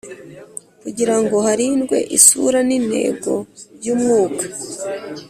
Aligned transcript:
Kugirango 0.81 1.35
harindwe 1.45 1.97
isura 2.17 2.59
n 2.67 2.69
intego 2.79 3.33
y 3.85 3.87
umwuka 3.95 4.43